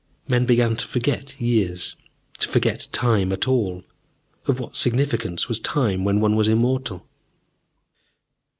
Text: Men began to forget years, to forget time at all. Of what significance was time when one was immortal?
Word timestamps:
Men 0.27 0.47
began 0.47 0.75
to 0.77 0.87
forget 0.87 1.39
years, 1.39 1.95
to 2.39 2.47
forget 2.47 2.87
time 2.91 3.31
at 3.31 3.47
all. 3.47 3.83
Of 4.47 4.59
what 4.59 4.75
significance 4.75 5.47
was 5.47 5.59
time 5.59 6.03
when 6.03 6.19
one 6.19 6.35
was 6.35 6.47
immortal? 6.47 7.05